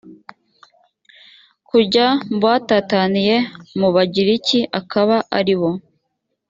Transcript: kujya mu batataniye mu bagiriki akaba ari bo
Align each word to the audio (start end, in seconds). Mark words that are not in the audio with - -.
kujya 1.69 2.05
mu 2.29 2.37
batataniye 2.43 3.35
mu 3.79 3.87
bagiriki 3.95 4.59
akaba 4.79 5.15
ari 5.37 5.55
bo 5.59 5.71